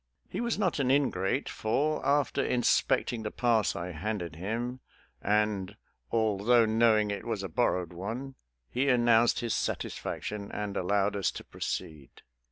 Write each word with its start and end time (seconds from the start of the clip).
He 0.29 0.41
was 0.41 0.57
not 0.57 0.79
an 0.79 0.89
ingrate, 0.89 1.47
for, 1.47 2.03
after 2.03 2.43
inspecting 2.43 3.21
the 3.21 3.29
pass 3.29 3.75
I 3.75 3.91
handed 3.91 4.35
him, 4.35 4.79
and, 5.21 5.77
although 6.09 6.65
knowing 6.65 7.11
it 7.11 7.23
was 7.23 7.43
a 7.43 7.47
borrowed 7.47 7.93
one, 7.93 8.33
he 8.71 8.89
announced 8.89 9.41
his 9.41 9.53
satisfaction 9.53 10.51
and 10.51 10.75
allowed 10.75 11.15
us 11.15 11.29
to 11.33 11.43
proceed. 11.43 12.23